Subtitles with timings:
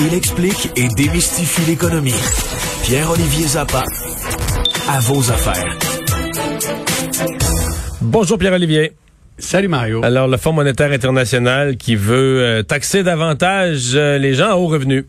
[0.00, 2.14] Il explique et démystifie l'économie.
[2.82, 3.84] Pierre-Olivier Zappa,
[4.88, 5.78] à vos affaires.
[8.00, 8.92] Bonjour Pierre-Olivier.
[9.38, 10.04] Salut Mario.
[10.04, 14.68] Alors, le Fonds monétaire international qui veut euh, taxer davantage euh, les gens à haut
[14.68, 15.06] revenu.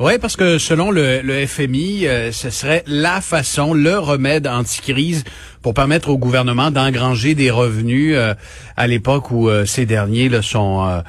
[0.00, 5.22] Oui, parce que selon le, le FMI, euh, ce serait la façon, le remède anti-crise
[5.62, 8.34] pour permettre au gouvernement d'engranger des revenus euh,
[8.76, 11.02] à l'époque où euh, ces derniers là, sont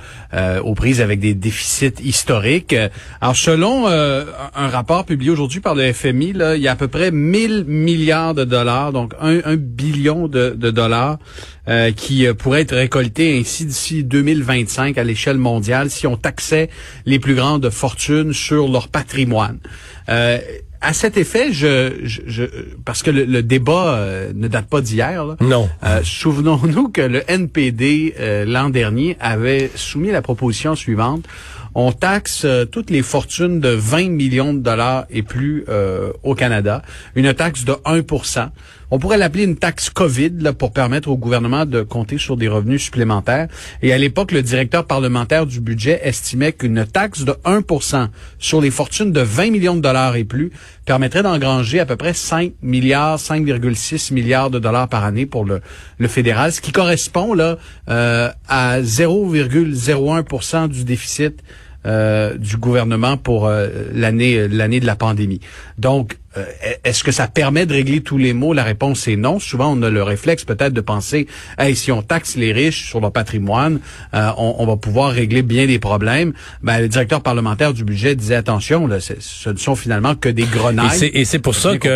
[0.63, 2.75] aux prises avec des déficits historiques.
[3.21, 6.87] Alors, selon un rapport publié aujourd'hui par le FMI, là, il y a à peu
[6.87, 11.19] près 1000 milliards de dollars, donc un, un billion de, de dollars
[11.95, 16.69] qui pourraient être récoltés ainsi d'ici 2025 à l'échelle mondiale si on taxait
[17.05, 19.59] les plus grandes fortunes sur leur patrimoine.
[20.85, 22.43] À cet effet, je, je, je
[22.83, 25.23] parce que le, le débat euh, ne date pas d'hier.
[25.25, 25.35] là.
[25.39, 25.69] Non.
[25.83, 31.23] Euh, Souvenons-nous que le NPD euh, l'an dernier avait soumis la proposition suivante
[31.75, 36.35] on taxe euh, toutes les fortunes de 20 millions de dollars et plus euh, au
[36.35, 36.81] Canada,
[37.15, 38.49] une taxe de 1%
[38.91, 42.83] On pourrait l'appeler une taxe COVID pour permettre au gouvernement de compter sur des revenus
[42.83, 43.47] supplémentaires.
[43.81, 48.69] Et à l'époque, le directeur parlementaire du budget estimait qu'une taxe de 1% sur les
[48.69, 50.51] fortunes de 20 millions de dollars et plus
[50.85, 55.61] permettrait d'engranger à peu près 5 milliards, 5,6 milliards de dollars par année pour le,
[55.97, 57.57] le fédéral, ce qui correspond là
[57.89, 61.41] euh, à 0,01% du déficit
[61.85, 65.41] euh, du gouvernement pour euh, l'année l'année de la pandémie.
[65.77, 66.45] Donc, euh,
[66.85, 68.53] est-ce que ça permet de régler tous les maux?
[68.53, 69.37] La réponse est non.
[69.37, 71.27] Souvent, on a le réflexe peut-être de penser,
[71.59, 73.81] hey, si on taxe les riches sur leur patrimoine,
[74.13, 76.31] on, on, va pouvoir régler bien des problèmes.
[76.61, 80.43] Ben, le directeur parlementaire du budget disait attention, là, ce ne sont finalement que des
[80.43, 81.11] grenailles.
[81.13, 81.89] Et c'est pour ça que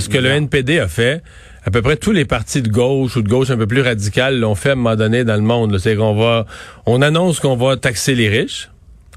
[0.00, 1.22] ce que le NPD a fait
[1.66, 4.38] à peu près tous les partis de gauche ou de gauche un peu plus radicales
[4.38, 5.78] l'ont fait à un moment donné dans le monde.
[5.78, 6.46] C'est qu'on va,
[6.86, 8.68] on annonce qu'on va taxer les riches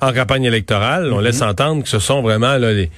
[0.01, 1.11] en campagne électorale.
[1.11, 2.89] On laisse entendre que ce sont vraiment là, les,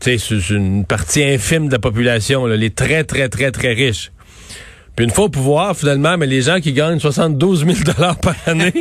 [0.00, 0.16] c'est
[0.50, 4.10] une partie infime de la population, là, les très, très, très, très riches.
[4.94, 8.34] Puis une fois au pouvoir, finalement, mais les gens qui gagnent 72 000 dollars par
[8.44, 8.74] année,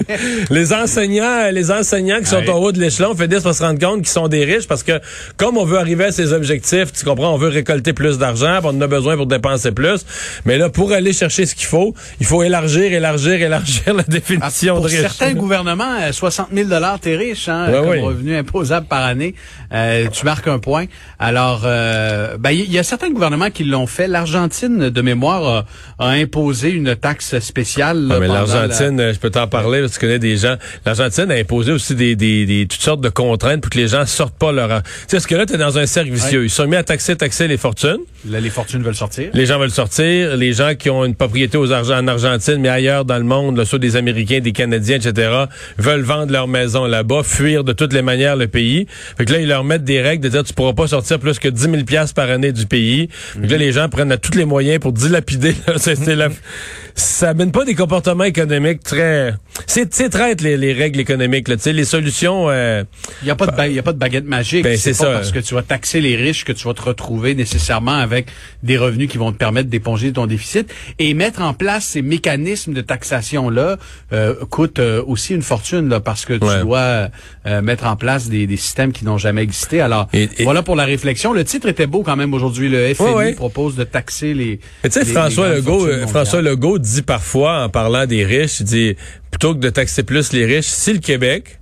[0.50, 3.98] les enseignants, les enseignants qui sont au haut de l'échelon finissent par se rendre compte
[3.98, 5.00] qu'ils sont des riches parce que
[5.36, 8.70] comme on veut arriver à ces objectifs, tu comprends, on veut récolter plus d'argent, on
[8.70, 10.04] en a besoin pour dépenser plus.
[10.46, 14.74] Mais là, pour aller chercher ce qu'il faut, il faut élargir, élargir, élargir la définition
[14.74, 15.00] ah, pour de riche.
[15.00, 18.00] certains gouvernements, 60 000 dollars, t'es riche, hein, comme oui.
[18.00, 19.36] revenu imposable par année.
[19.72, 20.86] Euh, tu marques un point.
[21.18, 24.06] Alors, euh, ben, il y, a certains gouvernements qui l'ont fait.
[24.06, 25.64] L'Argentine, de mémoire,
[25.98, 28.08] a, a, imposé une taxe spéciale.
[28.10, 29.12] Ah, mais l'Argentine, la...
[29.12, 30.56] je peux t'en parler, parce que tu connais des gens.
[30.84, 34.04] L'Argentine a imposé aussi des, des, des, toutes sortes de contraintes pour que les gens
[34.04, 34.82] sortent pas leur...
[34.82, 36.40] Tu sais, ce que là, tu es dans un cercle vicieux.
[36.40, 36.46] Ouais.
[36.46, 38.00] Ils sont mis à taxer, taxer les fortunes.
[38.28, 39.30] Là, les fortunes veulent sortir.
[39.32, 40.36] Les gens veulent sortir.
[40.36, 43.56] Les gens qui ont une propriété aux argent en Argentine, mais ailleurs dans le monde,
[43.56, 45.46] là, soit des Américains, des Canadiens, etc.,
[45.78, 48.86] veulent vendre leur maison là-bas, fuir de toutes les manières le pays.
[49.16, 51.38] Fait que là, ils leur mettent des règles de dire tu pourras pas sortir plus
[51.38, 53.08] que 10 000 piastres par année du pays.
[53.34, 55.54] Que là, les gens prennent à tous les moyens pour dilapider.
[55.76, 56.28] C'est la...
[56.94, 59.34] Ça mène pas des comportements économiques très...
[59.66, 61.48] C'est traite les, les, règles économiques.
[61.48, 61.56] Là.
[61.64, 62.50] les solutions...
[62.50, 62.84] Il euh...
[63.22, 64.64] n'y a, pas de y a pas de baguette magique.
[64.64, 65.06] Ben, c'est ça.
[65.06, 68.26] parce que tu vas taxer les riches que tu vas te retrouver nécessairement avec
[68.62, 70.72] des revenus qui vont te permettre d'éponger ton déficit.
[70.98, 73.78] Et mettre en place ces mécanismes de taxation-là
[74.12, 76.60] euh, coûte euh, aussi une fortune là, parce que tu ouais.
[76.60, 77.08] dois
[77.46, 79.51] euh, mettre en place des, des systèmes qui n'ont jamais existé.
[79.80, 80.44] Alors, et, et...
[80.44, 81.32] voilà pour la réflexion.
[81.32, 82.68] Le titre était beau quand même aujourd'hui.
[82.68, 83.32] Le FMI ouais, ouais.
[83.34, 84.60] propose de taxer les...
[84.82, 88.96] Tu sais, François Legault, François Legault dit parfois, en parlant des riches, il dit,
[89.30, 91.58] plutôt que de taxer plus les riches, si le Québec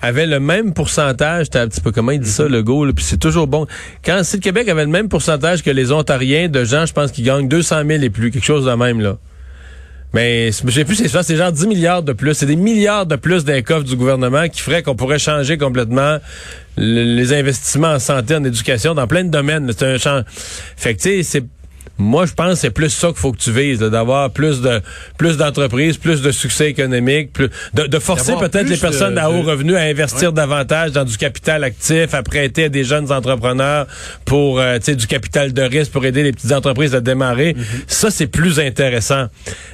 [0.00, 3.04] avait le même pourcentage, t'as un petit peu comment il dit ça, le go, puis
[3.04, 3.66] c'est toujours bon.
[4.04, 7.12] Quand si le Québec avait le même pourcentage que les Ontariens de gens, je pense
[7.12, 9.18] qu'ils gagnent 200 000 et plus, quelque chose de même là.
[10.14, 12.34] Mais je sais plus, c'est ça, c'est genre 10 milliards de plus.
[12.34, 16.18] C'est des milliards de plus d'un coffre du gouvernement qui ferait qu'on pourrait changer complètement
[16.76, 19.70] le, les investissements en santé, en éducation, dans plein de domaines.
[19.76, 20.22] C'est un champ.
[20.76, 21.44] Fait c'est
[21.98, 24.80] moi, je pense que c'est plus ça qu'il faut que tu vises, d'avoir plus de
[25.16, 29.42] plus d'entreprises, plus de succès économique, plus de, de forcer peut-être les personnes à haut
[29.42, 30.34] revenu à investir ouais.
[30.34, 33.86] davantage dans du capital actif, à prêter à des jeunes entrepreneurs
[34.24, 37.54] pour euh, du capital de risque pour aider les petites entreprises à démarrer.
[37.54, 37.84] Mm -hmm.
[37.86, 39.26] Ça, c'est plus intéressant.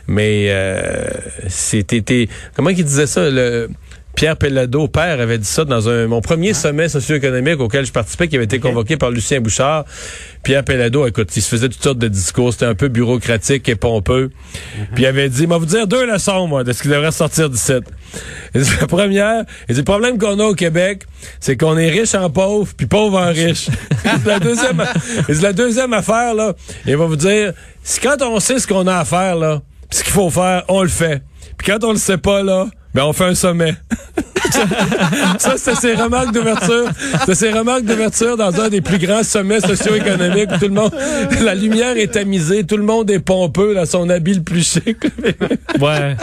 [0.06, 1.08] Mais euh,
[1.48, 3.68] c'était comment qu'il disait ça le
[4.14, 6.54] Pierre Pellado, père, avait dit ça dans un, mon premier hein?
[6.54, 9.84] sommet socio-économique auquel je participais, qui avait été convoqué par Lucien Bouchard.
[10.42, 13.74] Pierre Pellado, écoute, il se faisait toutes sortes de discours, c'était un peu bureaucratique et
[13.74, 14.30] pompeux.
[14.78, 14.86] Mhm.
[14.94, 17.48] Puis il avait dit, moi vous dire deux leçons, moi, de ce qui devrait sortir
[17.48, 17.84] du site.
[18.54, 21.04] La première, et le problème qu'on a au Québec,
[21.40, 23.68] c'est qu'on est riche en pauvre, puis pauvre en riche.
[24.02, 24.84] c'est la deuxième,
[25.28, 26.54] la deuxième affaire, là.
[26.86, 30.02] Il va vous dire, si quand on sait ce qu'on a à faire, là, ce
[30.02, 31.22] qu'il faut faire, on le fait.
[31.56, 33.74] Puis quand on le sait pas, là, ben on fait un sommet.
[35.38, 36.90] ça, c'est ses remarques d'ouverture.
[37.24, 40.92] C'est ses remarques d'ouverture dans un des plus grands sommets socio-économiques tout le monde,
[41.42, 44.98] la lumière est tamisée, tout le monde est pompeux dans son habit le plus chic.
[45.80, 46.16] ouais.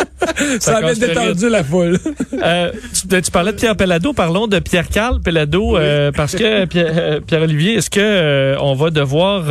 [0.60, 2.00] Ça, avait détendu la foule.
[2.34, 2.72] Euh,
[3.10, 4.14] tu, parlais de Pierre Pellado.
[4.14, 9.46] Parlons de Pierre-Carl Pellado, euh, parce que euh, Pierre-Olivier, est-ce que on va devoir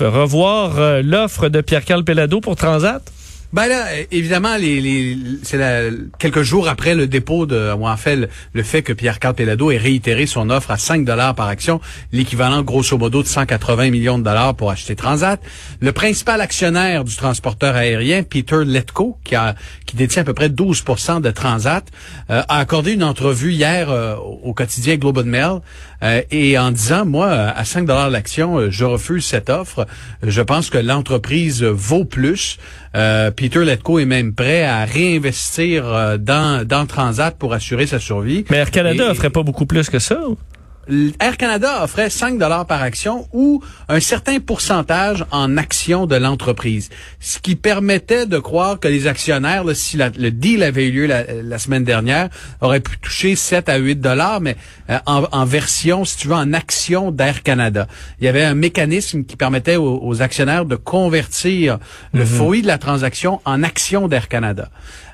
[0.00, 3.02] revoir l'offre de Pierre-Carl Pellado pour Transat?
[3.52, 5.58] Ben là, évidemment, les, les c'est
[6.18, 9.76] quelques jours après le dépôt de, en fait, le, fait que Pierre Carl Pelado ait
[9.76, 11.80] réitéré son offre à 5 dollars par action,
[12.12, 15.40] l'équivalent grosso modo de 180 millions de dollars pour acheter Transat.
[15.80, 19.56] Le principal actionnaire du transporteur aérien, Peter Letko, qui a
[19.90, 21.84] qui détient à peu près 12% de Transat,
[22.30, 25.58] euh, a accordé une entrevue hier euh, au quotidien Global Mail
[26.04, 29.88] euh, et en disant, moi, à 5 dollars l'action, je refuse cette offre.
[30.22, 32.58] Je pense que l'entreprise vaut plus.
[33.40, 38.44] Peter Letko est même prêt à réinvestir euh, dans, dans Transat pour assurer sa survie.
[38.50, 40.20] Mais Air Canada n'offrait pas beaucoup plus que ça?
[41.20, 46.90] Air Canada offrait 5 dollars par action ou un certain pourcentage en actions de l'entreprise,
[47.20, 51.58] ce qui permettait de croire que les actionnaires, si le deal avait eu lieu la,
[51.58, 52.28] semaine dernière,
[52.60, 54.56] auraient pu toucher 7 à 8 dollars, mais
[54.88, 57.86] euh, en, version, si tu veux, en action d'Air Canada.
[58.20, 61.78] Il y avait un mécanisme qui permettait aux, actionnaires de convertir
[62.12, 62.26] le mhm.
[62.26, 64.68] fruit de la transaction en action d'Air Canada.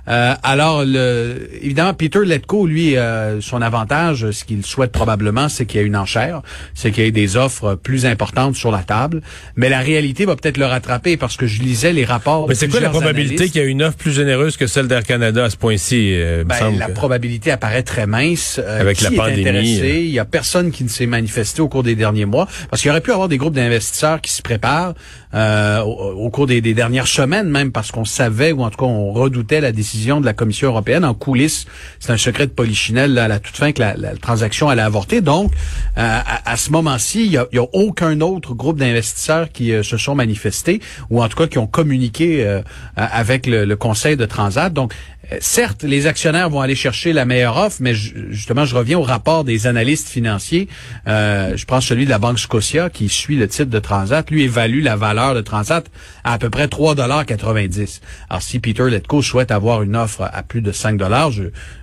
[0.08, 5.65] Euh, alors, le, évidemment, Peter Letko, lui, euh, son avantage, ce qu'il souhaite probablement, c'est
[5.66, 6.42] qu'il y ait une enchère,
[6.74, 9.20] c'est qu'il y ait des offres plus importantes sur la table.
[9.56, 12.48] Mais la réalité va peut-être le rattraper parce que je lisais les rapports.
[12.48, 15.02] Mais c'est quoi la probabilité qu'il y ait une offre plus généreuse que celle d'Air
[15.02, 16.12] Canada à ce point-ci?
[16.14, 18.60] Euh, ben, la probabilité apparaît très mince.
[18.66, 19.78] Avec la pandémie.
[19.78, 22.88] Il y a personne qui ne s'est manifesté au cours des derniers mois parce qu'il
[22.88, 24.94] y aurait pu avoir des groupes d'investisseurs qui se préparent
[25.36, 29.12] au, cours des, des dernières semaines même parce qu'on savait ou en tout cas on
[29.12, 31.66] redoutait la décision de la Commission européenne en coulisses.
[32.00, 35.20] C'est un secret de polichinelle à la toute fin que la, transaction allait avorter.
[35.20, 35.52] Donc,
[35.98, 40.14] euh, à, ce moment-ci, il y a, aucun autre groupe d'investisseurs qui euh, se sont
[40.14, 40.80] manifestés
[41.10, 42.62] ou en tout cas qui ont communiqué euh,
[42.96, 44.72] avec le, le, Conseil de Transat.
[44.72, 48.98] Donc, euh, certes, les actionnaires vont aller chercher la meilleure offre, mais justement, je reviens
[48.98, 50.68] au rapport des analystes financiers.
[51.06, 54.30] Euh, je prends celui de la Banque Scotia qui suit le titre de Transat.
[54.30, 55.86] Lui évalue la valeur de Transat
[56.24, 60.60] à à peu près 3,90 Alors, si Peter Letko souhaite avoir une offre à plus
[60.60, 61.32] de 5 dollars,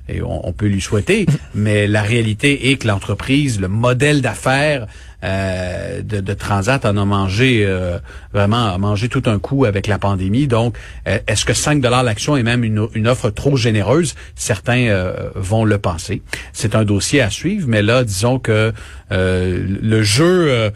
[0.09, 1.25] et on, peut lui souhaiter,
[1.55, 4.85] mais la réalité est que l'entreprise, le modèle d'affaires
[5.23, 7.97] euh, de, de, Transat en a mangé euh,
[8.33, 10.47] vraiment a mangé tout un coup avec la pandémie.
[10.47, 10.75] Donc,
[11.07, 14.15] euh, est-ce que 5 dollars l'action est même une, offre trop généreuse?
[14.35, 16.21] Certains vont le penser.
[16.51, 18.73] C'est un dossier à suivre, mais là, disons que
[19.11, 20.71] le jeu,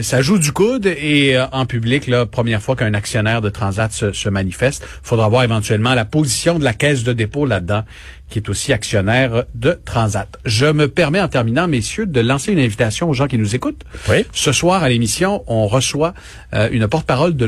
[0.00, 4.12] ça joue du coude et en public, la première fois qu'un actionnaire de Transat se,
[4.12, 7.84] se manifeste, faudra voir éventuellement la position de la caisse de dépôt là-dedans
[8.32, 10.38] qui est aussi actionnaire de Transat.
[10.46, 13.84] Je me permets en terminant, messieurs, de lancer une invitation aux gens qui nous écoutent.
[14.08, 14.24] Oui.
[14.32, 16.14] Ce soir à l'émission, on reçoit
[16.54, 17.44] euh, une porte-parole de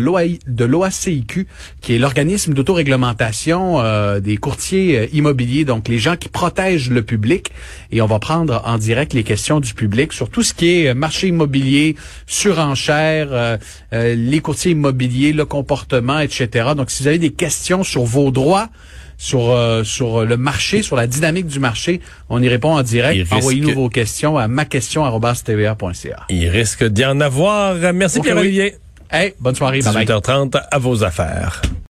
[0.65, 1.47] l'OACIQ,
[1.81, 7.03] qui est l'organisme d'autoréglementation euh, des courtiers euh, immobiliers, donc les gens qui protègent le
[7.03, 7.51] public.
[7.91, 10.93] Et on va prendre en direct les questions du public sur tout ce qui est
[10.93, 13.59] marché immobilier, surenchère,
[13.93, 16.73] les courtiers immobiliers, le comportement, etc.
[16.77, 18.69] Donc, si vous avez des questions sur vos droits,
[19.17, 22.01] sur euh, sur le marché, sur la dynamique du marché.
[22.29, 23.33] On y répond en direct.
[23.33, 26.25] Envoyez-nous vos questions à maquestion@tva.ca.
[26.29, 27.75] Il risque d'y en avoir.
[27.93, 28.77] Merci Pierre-Olivier.
[29.11, 29.81] Hey, bonne soirée.
[29.81, 31.63] 18h30 à vos affaires.